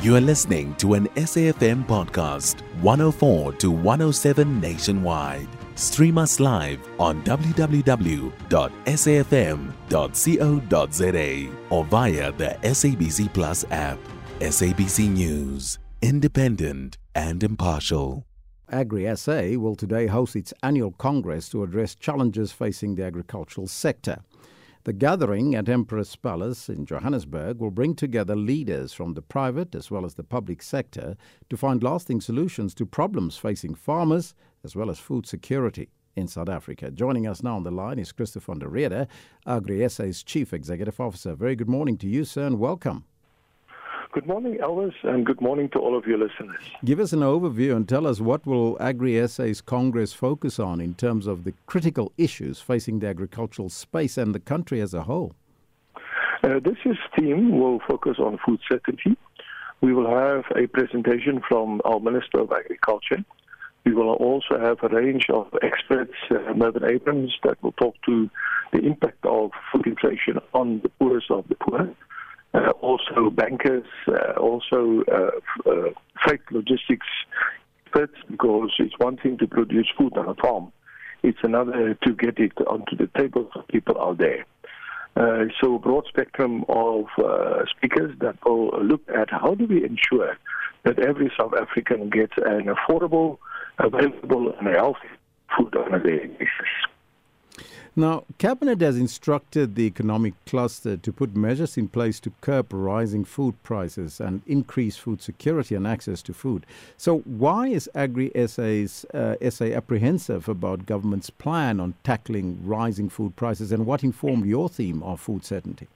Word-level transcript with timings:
You 0.00 0.14
are 0.14 0.20
listening 0.20 0.76
to 0.76 0.94
an 0.94 1.08
SAFM 1.16 1.84
podcast, 1.84 2.60
104 2.82 3.54
to 3.54 3.72
107 3.72 4.60
nationwide. 4.60 5.48
Stream 5.74 6.18
us 6.18 6.38
live 6.38 6.78
on 7.00 7.20
www.safm.co.za 7.24 7.76
or 11.70 11.84
via 11.84 12.30
the 12.30 12.56
SABC 12.62 13.32
Plus 13.32 13.64
app. 13.72 13.98
SABC 14.38 15.10
News, 15.10 15.80
independent 16.00 16.96
and 17.16 17.42
impartial. 17.42 18.24
Agri 18.70 19.16
SA 19.16 19.58
will 19.58 19.74
today 19.74 20.06
host 20.06 20.36
its 20.36 20.54
annual 20.62 20.92
congress 20.92 21.48
to 21.48 21.64
address 21.64 21.96
challenges 21.96 22.52
facing 22.52 22.94
the 22.94 23.02
agricultural 23.02 23.66
sector. 23.66 24.20
The 24.88 24.94
gathering 24.94 25.54
at 25.54 25.68
Emperors 25.68 26.16
Palace 26.16 26.70
in 26.70 26.86
Johannesburg 26.86 27.58
will 27.58 27.70
bring 27.70 27.94
together 27.94 28.34
leaders 28.34 28.94
from 28.94 29.12
the 29.12 29.20
private 29.20 29.74
as 29.74 29.90
well 29.90 30.06
as 30.06 30.14
the 30.14 30.24
public 30.24 30.62
sector 30.62 31.14
to 31.50 31.56
find 31.58 31.82
lasting 31.82 32.22
solutions 32.22 32.74
to 32.76 32.86
problems 32.86 33.36
facing 33.36 33.74
farmers 33.74 34.34
as 34.64 34.74
well 34.74 34.88
as 34.88 34.98
food 34.98 35.26
security 35.26 35.90
in 36.16 36.26
South 36.26 36.48
Africa. 36.48 36.90
Joining 36.90 37.26
us 37.26 37.42
now 37.42 37.56
on 37.56 37.64
the 37.64 37.70
line 37.70 37.98
is 37.98 38.12
Christopher 38.12 38.54
van 38.54 38.60
der 38.60 38.68
Rheede, 38.68 39.08
Agri 39.46 39.86
Chief 40.24 40.54
Executive 40.54 40.98
Officer. 40.98 41.34
Very 41.34 41.54
good 41.54 41.68
morning 41.68 41.98
to 41.98 42.08
you, 42.08 42.24
sir, 42.24 42.46
and 42.46 42.58
welcome. 42.58 43.04
Good 44.10 44.26
morning, 44.26 44.56
Elvis, 44.56 44.94
and 45.02 45.26
good 45.26 45.42
morning 45.42 45.68
to 45.70 45.78
all 45.78 45.94
of 45.96 46.06
your 46.06 46.16
listeners. 46.16 46.56
Give 46.82 46.98
us 46.98 47.12
an 47.12 47.20
overview 47.20 47.76
and 47.76 47.86
tell 47.86 48.06
us 48.06 48.22
what 48.22 48.46
will 48.46 48.78
Agri 48.80 49.26
SA's 49.28 49.60
Congress 49.60 50.14
focus 50.14 50.58
on 50.58 50.80
in 50.80 50.94
terms 50.94 51.26
of 51.26 51.44
the 51.44 51.52
critical 51.66 52.10
issues 52.16 52.58
facing 52.58 53.00
the 53.00 53.06
agricultural 53.06 53.68
space 53.68 54.16
and 54.16 54.34
the 54.34 54.40
country 54.40 54.80
as 54.80 54.94
a 54.94 55.02
whole. 55.02 55.34
Uh, 56.42 56.58
this 56.64 56.76
year's 56.84 56.98
theme 57.18 57.60
will 57.60 57.80
focus 57.86 58.16
on 58.18 58.38
food 58.46 58.60
security. 58.70 59.14
We 59.82 59.92
will 59.92 60.08
have 60.08 60.44
a 60.56 60.66
presentation 60.68 61.42
from 61.46 61.82
our 61.84 62.00
Minister 62.00 62.40
of 62.40 62.50
Agriculture. 62.50 63.22
We 63.84 63.92
will 63.92 64.14
also 64.14 64.58
have 64.58 64.78
a 64.82 64.88
range 64.88 65.26
of 65.28 65.48
experts, 65.62 66.14
uh, 66.30 66.54
Mervyn 66.54 66.84
Abrahams, 66.84 67.36
that 67.44 67.62
will 67.62 67.72
talk 67.72 67.94
to 68.06 68.30
the 68.72 68.78
impact 68.78 69.24
of 69.26 69.50
food 69.70 69.86
inflation 69.86 70.38
on 70.54 70.80
the 70.80 70.88
poorest 70.88 71.30
of 71.30 71.46
the 71.48 71.56
poor 71.56 71.94
uh, 72.54 72.70
also 72.80 73.30
bankers, 73.30 73.86
uh, 74.08 74.32
also 74.38 75.02
uh, 75.12 75.70
uh, 75.70 75.90
freight 76.24 76.40
logistics 76.50 77.06
experts, 77.84 78.16
because 78.30 78.70
it's 78.78 78.94
one 78.98 79.16
thing 79.16 79.38
to 79.38 79.46
produce 79.46 79.88
food 79.96 80.16
on 80.16 80.28
a 80.28 80.34
farm, 80.34 80.72
it's 81.22 81.38
another 81.42 81.94
to 81.94 82.12
get 82.14 82.38
it 82.38 82.52
onto 82.66 82.96
the 82.96 83.08
tables 83.18 83.50
of 83.54 83.66
people 83.68 84.00
out 84.00 84.18
there. 84.18 84.44
Uh, 85.16 85.46
so 85.60 85.74
a 85.74 85.78
broad 85.78 86.06
spectrum 86.06 86.64
of 86.68 87.06
uh, 87.18 87.64
speakers 87.76 88.14
that 88.20 88.36
will 88.44 88.70
look 88.82 89.02
at 89.08 89.28
how 89.30 89.54
do 89.54 89.66
we 89.66 89.84
ensure 89.84 90.36
that 90.84 90.98
every 91.00 91.30
South 91.36 91.52
African 91.60 92.08
gets 92.08 92.34
an 92.36 92.66
affordable, 92.66 93.38
available, 93.78 94.54
and 94.58 94.68
healthy 94.68 95.08
food 95.56 95.74
on 95.76 95.94
a 95.94 95.98
daily 95.98 96.28
basis. 96.28 96.87
Now, 97.98 98.22
Cabinet 98.38 98.80
has 98.80 98.96
instructed 98.96 99.74
the 99.74 99.82
economic 99.82 100.34
cluster 100.46 100.96
to 100.96 101.12
put 101.12 101.34
measures 101.34 101.76
in 101.76 101.88
place 101.88 102.20
to 102.20 102.32
curb 102.40 102.72
rising 102.72 103.24
food 103.24 103.60
prices 103.64 104.20
and 104.20 104.40
increase 104.46 104.96
food 104.96 105.20
security 105.20 105.74
and 105.74 105.84
access 105.84 106.22
to 106.22 106.32
food. 106.32 106.64
So, 106.96 107.18
why 107.24 107.66
is 107.66 107.90
Agri 107.96 108.30
SA's, 108.46 109.04
uh, 109.12 109.34
SA 109.50 109.64
apprehensive 109.74 110.48
about 110.48 110.86
government's 110.86 111.28
plan 111.28 111.80
on 111.80 111.94
tackling 112.04 112.60
rising 112.64 113.08
food 113.08 113.34
prices, 113.34 113.72
and 113.72 113.84
what 113.84 114.04
informed 114.04 114.46
your 114.46 114.68
theme 114.68 115.02
of 115.02 115.18
food 115.18 115.44
certainty? 115.44 115.88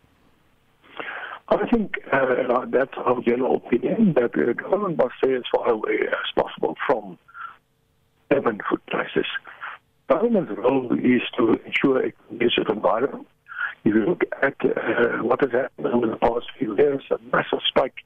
I 1.51 1.69
think 1.69 1.99
uh, 2.13 2.67
that's 2.67 2.95
our 2.97 3.21
general 3.21 3.59
opinion 3.65 4.15
that 4.15 4.33
the 4.33 4.55
government 4.55 4.99
must 4.99 5.15
stay 5.23 5.35
as 5.35 5.45
far 5.55 5.71
away 5.71 6.01
as 6.09 6.33
possible 6.35 6.77
from 6.85 7.17
heaven 8.29 8.59
food 8.69 8.85
prices 8.89 9.27
government's 10.13 10.53
role 10.59 10.93
is 10.93 11.23
to 11.39 11.59
ensure 11.65 12.05
a 12.05 12.13
conducive 12.29 12.69
environment. 12.69 13.27
If 13.85 13.95
you 13.95 14.05
look 14.05 14.23
at 14.43 14.55
uh, 14.65 15.23
what 15.23 15.41
has 15.41 15.53
happened 15.53 15.87
over 15.87 16.07
the 16.07 16.17
past 16.17 16.47
few 16.59 16.77
years, 16.77 17.03
a 17.11 17.19
massive 17.33 17.61
spike 17.67 17.99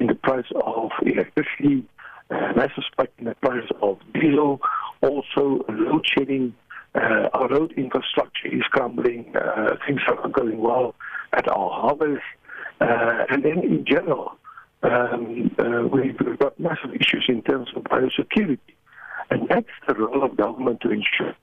in 0.00 0.08
the 0.08 0.14
price 0.14 0.50
of 0.56 0.90
electricity, 1.06 1.84
a 2.30 2.34
massive 2.56 2.84
spike 2.90 3.12
in 3.18 3.26
the 3.26 3.36
price 3.36 3.68
of 3.80 3.98
diesel, 4.12 4.60
also 5.02 5.64
load 5.68 6.04
shedding. 6.04 6.54
Uh, 6.94 7.28
our 7.32 7.48
road 7.48 7.72
infrastructure 7.76 8.48
is 8.48 8.64
crumbling. 8.74 9.34
Uh, 9.36 9.76
things 9.86 10.00
are 10.08 10.16
not 10.16 10.32
going 10.32 10.58
well 10.58 10.94
at 11.32 11.48
our 11.48 11.70
harbors. 11.70 12.22
Uh, 12.80 13.24
and 13.30 13.44
then 13.44 13.58
in 13.60 13.84
general, 13.86 14.32
um, 14.82 15.54
uh, 15.58 15.86
we've 15.86 16.18
got 16.38 16.58
massive 16.58 16.92
issues 16.92 17.24
in 17.28 17.40
terms 17.42 17.68
of 17.76 17.84
biosecurity. 17.84 18.58
And 19.30 19.48
that's 19.48 19.76
the 19.86 19.94
role 19.94 20.24
of 20.24 20.36
government 20.36 20.80
to 20.82 20.90
ensure 20.90 21.34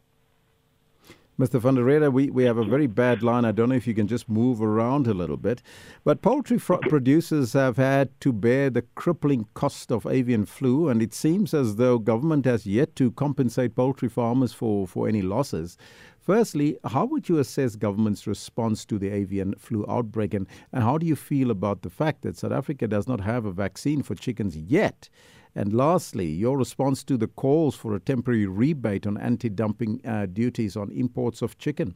Mr. 1.40 1.58
Van 1.58 1.76
der 1.76 1.86
Rheede, 1.86 2.12
we, 2.12 2.30
we 2.30 2.44
have 2.44 2.58
a 2.58 2.66
very 2.66 2.86
bad 2.86 3.24
line. 3.24 3.46
I 3.46 3.54
don't 3.54 3.70
know 3.70 3.76
if 3.76 3.88
you 3.88 3.94
can 3.94 4.08
just 4.08 4.28
move 4.28 4.62
around 4.62 5.08
a 5.08 5.14
little 5.14 5.38
bit. 5.38 5.62
But 6.04 6.22
poultry 6.22 6.58
fr- 6.58 6.86
producers 6.90 7.54
have 7.54 7.78
had 7.78 8.10
to 8.20 8.34
bear 8.34 8.70
the 8.70 8.82
crippling 8.96 9.48
cost 9.54 9.90
of 9.90 10.06
avian 10.06 10.46
flu, 10.46 10.90
and 10.90 11.02
it 11.02 11.14
seems 11.14 11.54
as 11.54 11.78
though 11.78 11.98
government 11.98 12.44
has 12.44 12.66
yet 12.66 12.94
to 12.98 13.12
compensate 13.12 13.74
poultry 13.74 14.10
farmers 14.10 14.52
for, 14.52 14.86
for 14.86 15.08
any 15.08 15.22
losses. 15.22 15.78
Firstly, 16.20 16.78
how 16.84 17.06
would 17.06 17.30
you 17.30 17.38
assess 17.40 17.78
government's 17.78 18.28
response 18.28 18.84
to 18.84 19.00
the 19.00 19.10
avian 19.10 19.56
flu 19.58 19.86
outbreak, 19.88 20.34
and, 20.34 20.46
and 20.74 20.84
how 20.84 20.98
do 20.98 21.06
you 21.06 21.16
feel 21.16 21.52
about 21.52 21.84
the 21.84 21.90
fact 21.90 22.22
that 22.24 22.36
South 22.36 22.52
Africa 22.52 22.86
does 22.86 23.08
not 23.08 23.22
have 23.22 23.46
a 23.46 23.54
vaccine 23.54 24.04
for 24.04 24.14
chickens 24.14 24.58
yet? 24.58 25.08
And 25.56 25.74
lastly, 25.74 26.28
your 26.28 26.58
response 26.58 27.04
to 27.06 27.18
the 27.18 27.28
calls 27.28 27.76
for 27.76 27.96
a 27.96 28.00
temporary 28.00 28.46
rebate 28.46 29.08
on 29.08 29.18
anti 29.18 29.50
dumping 29.50 30.02
uh, 30.06 30.28
duties 30.28 30.78
on 30.78 30.92
imports 30.92 31.42
of 31.42 31.58
chicken. 31.58 31.96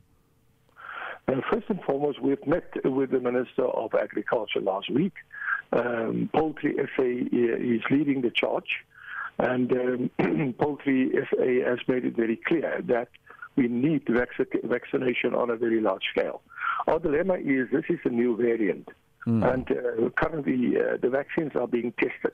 Uh, 1.28 1.36
first 1.52 1.70
and 1.70 1.82
foremost, 1.84 2.22
we've 2.22 2.46
met 2.46 2.70
with 2.84 3.12
the 3.12 3.20
Minister 3.20 3.66
of 3.66 3.94
Agriculture 3.94 4.60
last 4.60 4.90
week. 4.90 5.14
Um, 5.72 6.30
Poultry 6.34 6.76
FA 6.96 7.10
is 7.32 7.82
leading 7.90 8.22
the 8.22 8.32
charge, 8.32 8.84
and 9.40 9.72
um, 10.20 10.54
Poultry 10.60 11.12
FA 11.30 11.64
has 11.66 11.80
made 11.88 12.06
it 12.06 12.16
very 12.16 12.36
clear 12.36 12.82
that 12.86 13.08
we 13.56 13.68
need 13.68 14.04
vac- 14.10 14.64
vaccination 14.64 15.34
on 15.34 15.50
a 15.50 15.56
very 15.56 15.80
large 15.80 16.04
scale. 16.12 16.42
Our 16.88 17.00
dilemma 17.00 17.36
is 17.36 17.70
this 17.72 17.86
is 17.90 18.00
a 18.04 18.10
new 18.10 18.36
variant, 18.36 18.90
mm. 19.26 19.54
and 19.54 19.72
uh, 19.72 20.10
currently 20.18 20.78
uh, 20.78 20.98
the 21.02 21.10
vaccines 21.10 21.54
are 21.56 21.68
being 21.68 21.94
tested. 21.94 22.34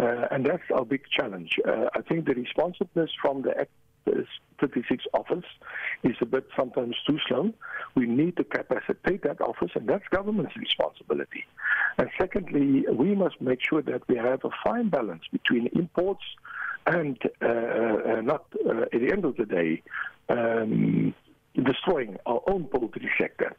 Uh, 0.00 0.26
and 0.30 0.46
that's 0.46 0.62
our 0.74 0.84
big 0.84 1.02
challenge. 1.10 1.58
Uh, 1.66 1.86
I 1.94 2.00
think 2.00 2.26
the 2.26 2.34
responsiveness 2.34 3.10
from 3.20 3.42
the 3.42 3.58
Act 3.58 3.70
36 4.60 5.04
office 5.12 5.44
is 6.02 6.16
a 6.20 6.26
bit 6.26 6.46
sometimes 6.56 6.96
too 7.06 7.18
slow. 7.28 7.52
We 7.94 8.06
need 8.06 8.36
to 8.36 8.44
capacitate 8.44 9.22
that 9.24 9.40
office, 9.40 9.70
and 9.74 9.88
that's 9.88 10.04
government's 10.10 10.56
responsibility. 10.56 11.44
And 11.98 12.08
secondly, 12.18 12.86
we 12.92 13.14
must 13.14 13.40
make 13.40 13.60
sure 13.62 13.82
that 13.82 14.08
we 14.08 14.16
have 14.16 14.44
a 14.44 14.50
fine 14.64 14.88
balance 14.88 15.24
between 15.32 15.68
imports 15.74 16.24
and 16.86 17.18
uh, 17.42 17.46
uh, 17.46 18.20
not, 18.22 18.46
uh, 18.66 18.82
at 18.92 19.00
the 19.00 19.10
end 19.12 19.24
of 19.24 19.36
the 19.36 19.44
day, 19.44 19.82
um, 20.28 21.14
destroying 21.62 22.16
our 22.26 22.40
own 22.46 22.64
poultry 22.64 23.10
sector. 23.18 23.54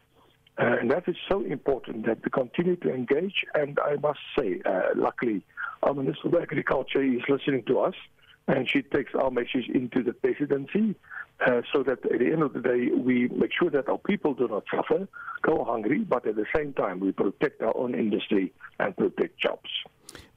Uh, 0.57 0.77
and 0.79 0.91
that 0.91 1.07
is 1.07 1.15
so 1.29 1.43
important 1.45 2.05
that 2.05 2.17
we 2.23 2.29
continue 2.29 2.75
to 2.75 2.93
engage. 2.93 3.45
And 3.53 3.79
I 3.83 3.95
must 3.95 4.19
say, 4.37 4.61
uh, 4.65 4.89
luckily, 4.95 5.43
our 5.83 5.93
Minister 5.93 6.27
of 6.27 6.35
Agriculture 6.35 7.03
is 7.03 7.21
listening 7.27 7.63
to 7.67 7.79
us, 7.79 7.95
and 8.47 8.69
she 8.69 8.81
takes 8.81 9.13
our 9.15 9.31
message 9.31 9.69
into 9.73 10.03
the 10.03 10.13
presidency 10.13 10.95
uh, 11.45 11.61
so 11.73 11.83
that 11.83 12.05
at 12.11 12.19
the 12.19 12.31
end 12.31 12.43
of 12.43 12.53
the 12.53 12.61
day, 12.61 12.89
we 12.95 13.27
make 13.29 13.51
sure 13.57 13.69
that 13.69 13.89
our 13.89 13.97
people 13.97 14.33
do 14.33 14.47
not 14.47 14.63
suffer, 14.73 15.07
go 15.41 15.63
hungry, 15.63 15.99
but 15.99 16.25
at 16.27 16.35
the 16.35 16.45
same 16.55 16.73
time, 16.73 16.99
we 16.99 17.11
protect 17.11 17.61
our 17.61 17.75
own 17.75 17.95
industry 17.95 18.53
and 18.79 18.95
protect 18.95 19.39
jobs. 19.39 19.69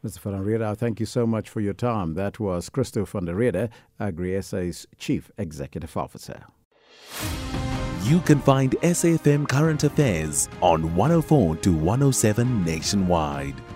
Mr. 0.05 0.21
Van 0.21 0.33
der 0.35 0.43
Rheede, 0.43 0.77
thank 0.77 1.01
you 1.01 1.07
so 1.07 1.27
much 1.27 1.49
for 1.49 1.61
your 1.61 1.75
time. 1.75 2.15
That 2.15 2.39
was 2.39 2.69
Christo 2.69 3.05
van 3.05 3.25
der 3.25 3.35
Rheede, 3.35 3.71
Agri 3.99 4.41
SA's 4.41 4.87
Chief 4.99 5.31
Executive 5.39 5.97
Officer. 5.97 6.45
You 8.05 8.21
can 8.21 8.39
find 8.41 8.73
SAFM 8.83 9.49
Current 9.49 9.83
Affairs 9.85 10.51
on 10.61 10.95
104 10.95 11.57
to 11.57 11.73
107 11.73 12.65
nationwide. 12.65 13.55